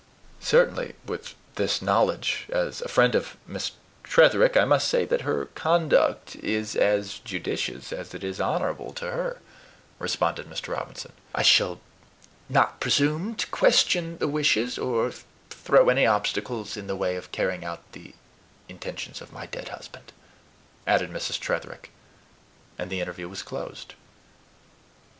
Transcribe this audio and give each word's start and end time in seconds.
"Certainly, 0.39 0.95
with 1.05 1.35
this 1.57 1.79
knowledge, 1.79 2.47
as 2.49 2.81
a 2.81 2.87
friend 2.87 3.13
of 3.13 3.37
Miss 3.45 3.73
Tretherick 4.03 4.57
I 4.57 4.65
must 4.65 4.87
say 4.87 5.05
that 5.05 5.21
her 5.21 5.45
conduct 5.53 6.35
is 6.37 6.75
as 6.75 7.19
judicious 7.19 7.93
as 7.93 8.15
it 8.15 8.23
is 8.23 8.41
honorable 8.41 8.93
to 8.93 9.11
her," 9.11 9.41
responded 9.99 10.49
Mr. 10.49 10.69
Robinson. 10.73 11.11
"I 11.35 11.43
shall 11.43 11.79
not 12.49 12.79
presume 12.79 13.35
to 13.35 13.45
question 13.49 14.17
the 14.17 14.27
wishes, 14.27 14.79
or 14.79 15.13
throw 15.51 15.87
any 15.87 16.07
obstacles 16.07 16.75
in 16.75 16.87
the 16.87 16.95
way 16.95 17.15
of 17.15 17.31
carrying 17.31 17.63
out 17.63 17.91
the 17.91 18.15
intentions, 18.67 19.21
of 19.21 19.31
my 19.31 19.45
dead 19.45 19.69
husband," 19.69 20.13
added 20.87 21.11
Mrs. 21.11 21.39
Tretherick; 21.39 21.91
and 22.75 22.89
the 22.89 23.01
interview 23.01 23.29
was 23.29 23.43
closed. 23.43 23.93